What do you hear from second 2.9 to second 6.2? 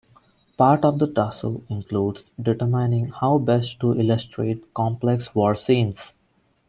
how best to illustrate complex war scenes.